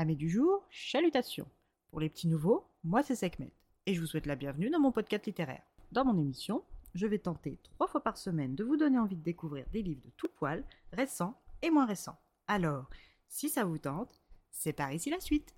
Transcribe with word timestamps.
Amis 0.00 0.16
du 0.16 0.30
jour, 0.30 0.66
chalutations. 0.70 1.46
Pour 1.90 2.00
les 2.00 2.08
petits 2.08 2.26
nouveaux, 2.26 2.64
moi 2.84 3.02
c'est 3.02 3.14
Sekhmet 3.14 3.52
et 3.84 3.92
je 3.92 4.00
vous 4.00 4.06
souhaite 4.06 4.24
la 4.24 4.34
bienvenue 4.34 4.70
dans 4.70 4.80
mon 4.80 4.92
podcast 4.92 5.26
littéraire. 5.26 5.60
Dans 5.92 6.06
mon 6.06 6.18
émission, 6.18 6.64
je 6.94 7.06
vais 7.06 7.18
tenter 7.18 7.58
trois 7.62 7.86
fois 7.86 8.02
par 8.02 8.16
semaine 8.16 8.54
de 8.54 8.64
vous 8.64 8.78
donner 8.78 8.98
envie 8.98 9.16
de 9.16 9.22
découvrir 9.22 9.66
des 9.74 9.82
livres 9.82 10.00
de 10.02 10.10
tout 10.16 10.30
poil, 10.38 10.64
récents 10.94 11.38
et 11.60 11.68
moins 11.68 11.84
récents. 11.84 12.18
Alors, 12.48 12.88
si 13.28 13.50
ça 13.50 13.64
vous 13.64 13.76
tente, 13.76 14.22
c'est 14.50 14.72
par 14.72 14.90
ici 14.90 15.10
la 15.10 15.20
suite. 15.20 15.54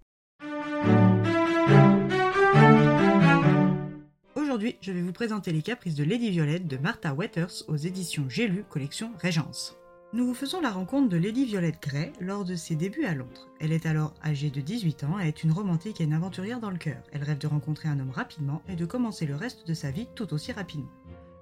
Aujourd'hui, 4.34 4.74
je 4.80 4.90
vais 4.90 5.02
vous 5.02 5.12
présenter 5.12 5.52
Les 5.52 5.62
Caprices 5.62 5.94
de 5.94 6.02
Lady 6.02 6.30
Violette 6.30 6.66
de 6.66 6.78
Martha 6.78 7.14
Waters 7.14 7.62
aux 7.68 7.76
éditions 7.76 8.28
J'ai 8.28 8.48
lu, 8.48 8.64
collection 8.64 9.12
Régence. 9.20 9.76
Nous 10.14 10.26
vous 10.26 10.34
faisons 10.34 10.60
la 10.60 10.70
rencontre 10.70 11.08
de 11.08 11.16
Lady 11.16 11.46
Violette 11.46 11.80
Gray 11.80 12.12
lors 12.20 12.44
de 12.44 12.54
ses 12.54 12.76
débuts 12.76 13.06
à 13.06 13.14
Londres. 13.14 13.48
Elle 13.60 13.72
est 13.72 13.86
alors 13.86 14.12
âgée 14.22 14.50
de 14.50 14.60
18 14.60 15.04
ans 15.04 15.18
et 15.18 15.26
est 15.26 15.42
une 15.42 15.52
romantique 15.52 16.02
et 16.02 16.04
une 16.04 16.12
aventurière 16.12 16.60
dans 16.60 16.70
le 16.70 16.76
cœur. 16.76 17.02
Elle 17.12 17.22
rêve 17.22 17.38
de 17.38 17.46
rencontrer 17.46 17.88
un 17.88 17.98
homme 17.98 18.10
rapidement 18.10 18.60
et 18.68 18.76
de 18.76 18.84
commencer 18.84 19.24
le 19.24 19.36
reste 19.36 19.66
de 19.66 19.72
sa 19.72 19.90
vie 19.90 20.08
tout 20.14 20.34
aussi 20.34 20.52
rapidement. 20.52 20.90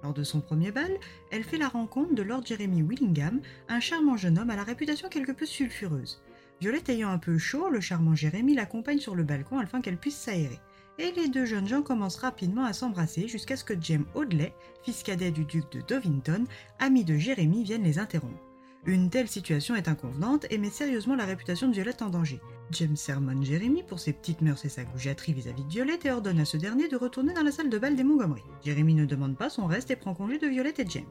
Lors 0.04 0.14
de 0.14 0.22
son 0.22 0.40
premier 0.40 0.70
bal, 0.70 0.92
elle 1.32 1.42
fait 1.42 1.58
la 1.58 1.66
rencontre 1.66 2.14
de 2.14 2.22
Lord 2.22 2.46
Jeremy 2.46 2.82
Willingham, 2.82 3.40
un 3.68 3.80
charmant 3.80 4.16
jeune 4.16 4.38
homme 4.38 4.50
à 4.50 4.56
la 4.56 4.62
réputation 4.62 5.08
quelque 5.08 5.32
peu 5.32 5.46
sulfureuse. 5.46 6.22
Violette 6.60 6.90
ayant 6.90 7.10
un 7.10 7.18
peu 7.18 7.38
chaud, 7.38 7.70
le 7.70 7.80
charmant 7.80 8.14
Jérémy 8.14 8.54
l'accompagne 8.54 9.00
sur 9.00 9.16
le 9.16 9.24
balcon 9.24 9.58
afin 9.58 9.80
qu'elle 9.80 9.98
puisse 9.98 10.16
s'aérer. 10.16 10.60
Et 10.98 11.10
les 11.10 11.28
deux 11.28 11.44
jeunes 11.44 11.66
gens 11.66 11.82
commencent 11.82 12.18
rapidement 12.18 12.66
à 12.66 12.72
s'embrasser 12.72 13.26
jusqu'à 13.26 13.56
ce 13.56 13.64
que 13.64 13.74
James 13.80 14.06
Audley, 14.14 14.54
fils 14.84 15.02
cadet 15.02 15.32
du 15.32 15.44
duc 15.44 15.64
de 15.72 15.80
Dovington, 15.80 16.44
ami 16.78 17.02
de 17.02 17.16
Jérémy, 17.16 17.64
vienne 17.64 17.82
les 17.82 17.98
interrompre. 17.98 18.49
Une 18.86 19.10
telle 19.10 19.28
situation 19.28 19.76
est 19.76 19.88
inconvenante 19.88 20.46
et 20.48 20.56
met 20.56 20.70
sérieusement 20.70 21.14
la 21.14 21.26
réputation 21.26 21.68
de 21.68 21.74
Violette 21.74 22.00
en 22.00 22.08
danger. 22.08 22.40
James 22.70 22.96
sermonne 22.96 23.44
Jérémy 23.44 23.82
pour 23.82 24.00
ses 24.00 24.14
petites 24.14 24.40
mœurs 24.40 24.64
et 24.64 24.70
sa 24.70 24.84
goujaterie 24.84 25.34
vis-à-vis 25.34 25.64
de 25.64 25.68
Violette 25.70 26.06
et 26.06 26.10
ordonne 26.10 26.40
à 26.40 26.46
ce 26.46 26.56
dernier 26.56 26.88
de 26.88 26.96
retourner 26.96 27.34
dans 27.34 27.42
la 27.42 27.52
salle 27.52 27.68
de 27.68 27.78
bal 27.78 27.94
des 27.94 28.04
Montgomery. 28.04 28.42
Jérémy 28.64 28.94
ne 28.94 29.04
demande 29.04 29.36
pas 29.36 29.50
son 29.50 29.66
reste 29.66 29.90
et 29.90 29.96
prend 29.96 30.14
congé 30.14 30.38
de 30.38 30.46
Violette 30.46 30.78
et 30.80 30.88
James. 30.88 31.04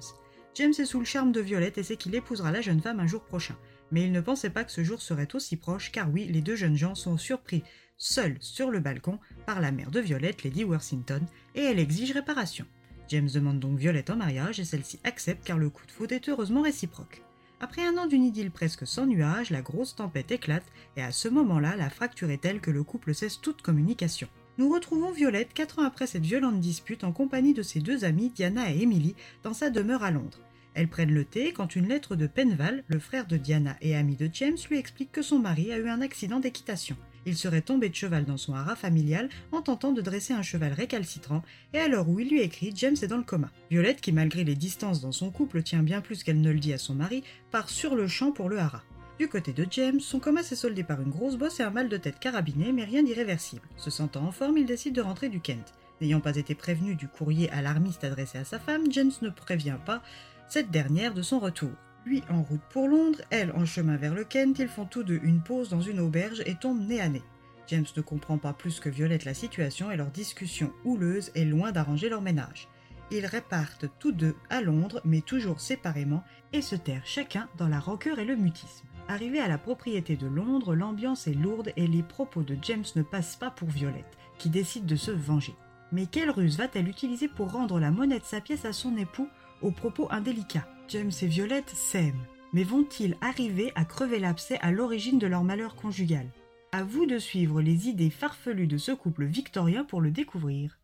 James 0.55 0.73
est 0.79 0.85
sous 0.85 0.97
le 0.97 1.05
charme 1.05 1.31
de 1.31 1.41
Violette 1.41 1.77
et 1.77 1.83
sait 1.83 1.95
qu'il 1.95 2.15
épousera 2.15 2.51
la 2.51 2.61
jeune 2.61 2.81
femme 2.81 2.99
un 2.99 3.05
jour 3.05 3.23
prochain. 3.23 3.55
Mais 3.91 4.01
il 4.01 4.11
ne 4.11 4.21
pensait 4.21 4.49
pas 4.49 4.63
que 4.63 4.71
ce 4.71 4.83
jour 4.83 4.99
serait 4.99 5.35
aussi 5.35 5.55
proche 5.55 5.91
car 5.91 6.09
oui, 6.11 6.25
les 6.25 6.41
deux 6.41 6.55
jeunes 6.55 6.75
gens 6.75 6.95
sont 6.95 7.17
surpris 7.17 7.63
seuls 7.97 8.37
sur 8.39 8.71
le 8.71 8.79
balcon 8.79 9.19
par 9.45 9.61
la 9.61 9.71
mère 9.71 9.91
de 9.91 9.99
Violette, 9.99 10.43
Lady 10.43 10.63
Worthington, 10.63 11.21
et 11.53 11.61
elle 11.61 11.79
exige 11.79 12.13
réparation. 12.13 12.65
James 13.09 13.29
demande 13.31 13.59
donc 13.59 13.77
Violette 13.77 14.09
en 14.09 14.15
mariage 14.15 14.59
et 14.59 14.65
celle-ci 14.65 14.99
accepte 15.03 15.45
car 15.45 15.59
le 15.59 15.69
coup 15.69 15.85
de 15.85 15.91
foudre 15.91 16.15
est 16.15 16.29
heureusement 16.29 16.63
réciproque. 16.63 17.21
Après 17.61 17.85
un 17.85 17.97
an 17.97 18.07
d'une 18.07 18.23
idylle 18.23 18.51
presque 18.51 18.87
sans 18.87 19.05
nuages, 19.05 19.49
la 19.49 19.61
grosse 19.61 19.95
tempête 19.95 20.31
éclate 20.31 20.65
et 20.95 21.01
à 21.01 21.11
ce 21.11 21.27
moment-là, 21.27 21.75
la 21.75 21.89
fracture 21.89 22.29
est 22.29 22.41
telle 22.41 22.61
que 22.61 22.71
le 22.71 22.83
couple 22.83 23.13
cesse 23.13 23.41
toute 23.41 23.61
communication. 23.61 24.29
Nous 24.57 24.69
retrouvons 24.71 25.11
Violette 25.11 25.53
quatre 25.53 25.79
ans 25.79 25.85
après 25.85 26.07
cette 26.07 26.25
violente 26.25 26.61
dispute 26.61 27.03
en 27.03 27.11
compagnie 27.11 27.53
de 27.53 27.61
ses 27.61 27.81
deux 27.81 28.05
amies 28.05 28.29
Diana 28.29 28.71
et 28.71 28.81
Emily 28.81 29.13
dans 29.43 29.53
sa 29.53 29.69
demeure 29.69 30.03
à 30.03 30.11
Londres. 30.11 30.39
Elles 30.73 30.87
prennent 30.87 31.13
le 31.13 31.25
thé 31.25 31.51
quand 31.51 31.75
une 31.75 31.89
lettre 31.89 32.15
de 32.15 32.27
Penval, 32.27 32.85
le 32.87 32.99
frère 32.99 33.27
de 33.27 33.35
Diana 33.35 33.75
et 33.81 33.95
ami 33.95 34.15
de 34.15 34.29
James, 34.31 34.57
lui 34.69 34.77
explique 34.77 35.11
que 35.11 35.21
son 35.21 35.39
mari 35.39 35.73
a 35.73 35.77
eu 35.77 35.89
un 35.89 36.01
accident 36.01 36.39
d'équitation. 36.39 36.95
Il 37.25 37.35
serait 37.35 37.61
tombé 37.61 37.89
de 37.89 37.95
cheval 37.95 38.25
dans 38.25 38.37
son 38.37 38.53
haras 38.53 38.75
familial 38.75 39.29
en 39.51 39.61
tentant 39.61 39.91
de 39.91 40.01
dresser 40.01 40.33
un 40.33 40.41
cheval 40.41 40.73
récalcitrant, 40.73 41.43
et 41.73 41.79
à 41.79 41.87
l'heure 41.87 42.09
où 42.09 42.19
il 42.19 42.29
lui 42.29 42.41
écrit, 42.41 42.71
James 42.75 42.95
est 43.01 43.07
dans 43.07 43.17
le 43.17 43.23
coma. 43.23 43.51
Violette, 43.69 44.01
qui 44.01 44.11
malgré 44.11 44.43
les 44.43 44.55
distances 44.55 45.01
dans 45.01 45.11
son 45.11 45.31
couple 45.31 45.63
tient 45.63 45.83
bien 45.83 46.01
plus 46.01 46.23
qu'elle 46.23 46.41
ne 46.41 46.51
le 46.51 46.59
dit 46.59 46.73
à 46.73 46.77
son 46.77 46.95
mari, 46.95 47.23
part 47.51 47.69
sur 47.69 47.95
le 47.95 48.07
champ 48.07 48.31
pour 48.31 48.49
le 48.49 48.59
haras. 48.59 48.83
Du 49.19 49.27
côté 49.27 49.51
de 49.51 49.67
James, 49.69 49.99
son 49.99 50.19
coma 50.19 50.43
s'est 50.43 50.55
soldé 50.55 50.83
par 50.83 51.01
une 51.01 51.09
grosse 51.09 51.35
bosse 51.35 51.59
et 51.59 51.63
un 51.63 51.71
mal 51.71 51.89
de 51.89 51.97
tête 51.97 52.19
carabiné, 52.19 52.71
mais 52.71 52.85
rien 52.85 53.03
d'irréversible. 53.03 53.67
Se 53.75 53.89
sentant 53.89 54.25
en 54.25 54.31
forme, 54.31 54.57
il 54.57 54.65
décide 54.65 54.95
de 54.95 55.01
rentrer 55.01 55.27
du 55.27 55.41
Kent. 55.41 55.73
N'ayant 55.99 56.21
pas 56.21 56.37
été 56.37 56.55
prévenu 56.55 56.95
du 56.95 57.09
courrier 57.09 57.51
alarmiste 57.51 58.05
adressé 58.05 58.37
à 58.37 58.45
sa 58.45 58.59
femme, 58.59 58.89
James 58.91 59.11
ne 59.21 59.29
prévient 59.29 59.77
pas 59.85 60.01
cette 60.47 60.71
dernière 60.71 61.13
de 61.13 61.21
son 61.21 61.39
retour. 61.39 61.71
Lui 62.05 62.23
en 62.29 62.41
route 62.41 62.61
pour 62.69 62.87
Londres, 62.87 63.21
elle 63.29 63.51
en 63.51 63.65
chemin 63.65 63.97
vers 63.97 64.13
le 64.13 64.23
Kent, 64.23 64.59
ils 64.59 64.67
font 64.67 64.85
tous 64.85 65.03
deux 65.03 65.19
une 65.23 65.41
pause 65.41 65.69
dans 65.69 65.81
une 65.81 65.99
auberge 65.99 66.41
et 66.45 66.55
tombent 66.55 66.87
nez 66.87 67.01
à 67.01 67.09
nez. 67.09 67.23
James 67.67 67.85
ne 67.95 68.01
comprend 68.01 68.37
pas 68.37 68.53
plus 68.53 68.79
que 68.79 68.89
Violette 68.89 69.25
la 69.25 69.33
situation 69.33 69.91
et 69.91 69.97
leur 69.97 70.09
discussion 70.09 70.71
houleuse 70.85 71.31
est 71.35 71.45
loin 71.45 71.71
d'arranger 71.71 72.09
leur 72.09 72.21
ménage. 72.21 72.67
Ils 73.11 73.27
repartent 73.27 73.85
tous 73.99 74.11
deux 74.11 74.35
à 74.49 74.61
Londres, 74.61 75.01
mais 75.03 75.21
toujours 75.21 75.59
séparément, 75.59 76.23
et 76.53 76.61
se 76.61 76.75
terrent 76.75 77.05
chacun 77.05 77.47
dans 77.57 77.67
la 77.67 77.79
rancœur 77.79 78.19
et 78.19 78.25
le 78.25 78.35
mutisme. 78.35 78.87
Arrivé 79.07 79.39
à 79.39 79.47
la 79.47 79.57
propriété 79.57 80.15
de 80.15 80.27
Londres, 80.27 80.75
l'ambiance 80.75 81.27
est 81.27 81.33
lourde 81.33 81.73
et 81.75 81.87
les 81.87 82.03
propos 82.03 82.43
de 82.43 82.57
James 82.61 82.85
ne 82.95 83.01
passent 83.01 83.35
pas 83.35 83.49
pour 83.51 83.69
Violette, 83.69 84.17
qui 84.37 84.49
décide 84.49 84.85
de 84.85 84.95
se 84.95 85.11
venger. 85.11 85.55
Mais 85.91 86.05
quelle 86.05 86.29
ruse 86.29 86.57
va-t-elle 86.57 86.87
utiliser 86.87 87.27
pour 87.27 87.51
rendre 87.51 87.79
la 87.79 87.89
monnaie 87.91 88.19
de 88.19 88.25
sa 88.25 88.41
pièce 88.41 88.65
à 88.65 88.73
son 88.73 88.95
époux 88.97 89.27
aux 89.61 89.71
propos 89.71 90.07
indélicats 90.11 90.67
James 90.89 91.11
et 91.21 91.27
Violette 91.27 91.69
s'aiment, 91.69 92.25
mais 92.51 92.63
vont-ils 92.63 93.15
arriver 93.21 93.71
à 93.75 93.85
crever 93.85 94.19
l'abcès 94.19 94.57
à 94.61 94.71
l'origine 94.71 95.19
de 95.19 95.27
leur 95.27 95.43
malheur 95.43 95.75
conjugal? 95.75 96.27
À 96.71 96.83
vous 96.83 97.05
de 97.05 97.19
suivre 97.19 97.61
les 97.61 97.87
idées 97.87 98.09
farfelues 98.09 98.67
de 98.67 98.77
ce 98.77 98.91
couple 98.91 99.25
victorien 99.25 99.83
pour 99.83 100.01
le 100.01 100.11
découvrir. 100.11 100.79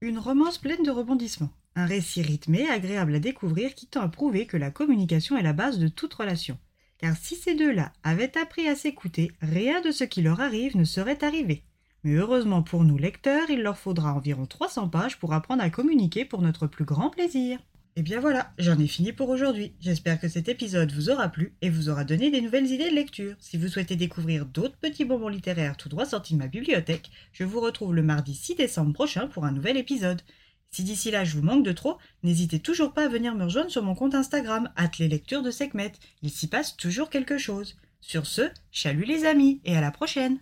Une 0.00 0.18
romance 0.18 0.58
pleine 0.58 0.82
de 0.82 0.90
rebondissements. 0.90 1.50
Un 1.76 1.86
récit 1.86 2.22
rythmé, 2.22 2.68
agréable 2.68 3.14
à 3.14 3.20
découvrir, 3.20 3.74
qui 3.74 3.86
tend 3.86 4.00
à 4.00 4.08
prouver 4.08 4.46
que 4.46 4.56
la 4.56 4.70
communication 4.70 5.36
est 5.36 5.42
la 5.42 5.52
base 5.52 5.78
de 5.78 5.88
toute 5.88 6.14
relation. 6.14 6.58
Car 6.98 7.16
si 7.16 7.36
ces 7.36 7.54
deux-là 7.54 7.92
avaient 8.02 8.36
appris 8.36 8.68
à 8.68 8.74
s'écouter, 8.74 9.32
rien 9.40 9.80
de 9.80 9.90
ce 9.90 10.04
qui 10.04 10.20
leur 10.20 10.40
arrive 10.40 10.76
ne 10.76 10.84
serait 10.84 11.22
arrivé. 11.24 11.62
Mais 12.04 12.14
heureusement 12.14 12.62
pour 12.62 12.84
nous 12.84 12.96
lecteurs, 12.96 13.50
il 13.50 13.62
leur 13.62 13.78
faudra 13.78 14.14
environ 14.14 14.46
300 14.46 14.88
pages 14.88 15.18
pour 15.18 15.32
apprendre 15.32 15.62
à 15.62 15.70
communiquer 15.70 16.24
pour 16.24 16.42
notre 16.42 16.66
plus 16.66 16.84
grand 16.84 17.10
plaisir. 17.10 17.58
Et 17.96 18.02
bien 18.02 18.20
voilà, 18.20 18.52
j'en 18.58 18.78
ai 18.78 18.86
fini 18.86 19.12
pour 19.12 19.28
aujourd'hui. 19.28 19.74
J'espère 19.80 20.20
que 20.20 20.28
cet 20.28 20.48
épisode 20.48 20.92
vous 20.92 21.10
aura 21.10 21.28
plu 21.28 21.54
et 21.60 21.70
vous 21.70 21.88
aura 21.88 22.04
donné 22.04 22.30
des 22.30 22.40
nouvelles 22.40 22.70
idées 22.70 22.88
de 22.88 22.94
lecture. 22.94 23.34
Si 23.40 23.58
vous 23.58 23.68
souhaitez 23.68 23.96
découvrir 23.96 24.46
d'autres 24.46 24.76
petits 24.76 25.04
bonbons 25.04 25.28
littéraires 25.28 25.76
tout 25.76 25.88
droit 25.88 26.06
sortis 26.06 26.34
de 26.34 26.38
ma 26.38 26.46
bibliothèque, 26.46 27.10
je 27.32 27.44
vous 27.44 27.60
retrouve 27.60 27.94
le 27.94 28.02
mardi 28.02 28.34
6 28.34 28.54
décembre 28.54 28.92
prochain 28.92 29.26
pour 29.26 29.44
un 29.44 29.52
nouvel 29.52 29.76
épisode. 29.76 30.22
Si 30.70 30.84
d'ici 30.84 31.10
là 31.10 31.24
je 31.24 31.36
vous 31.36 31.42
manque 31.42 31.64
de 31.64 31.72
trop, 31.72 31.98
n'hésitez 32.22 32.60
toujours 32.60 32.92
pas 32.92 33.06
à 33.06 33.08
venir 33.08 33.34
me 33.34 33.44
rejoindre 33.44 33.70
sur 33.70 33.82
mon 33.82 33.96
compte 33.96 34.14
Instagram, 34.14 34.70
les 34.98 35.08
lectures 35.08 35.42
de 35.42 35.50
Sekhmet. 35.50 35.92
Il 36.22 36.30
s'y 36.30 36.46
passe 36.46 36.76
toujours 36.76 37.10
quelque 37.10 37.38
chose. 37.38 37.76
Sur 38.00 38.26
ce, 38.26 38.42
chalut 38.70 39.04
les 39.04 39.24
amis 39.24 39.60
et 39.64 39.76
à 39.76 39.80
la 39.80 39.90
prochaine! 39.90 40.38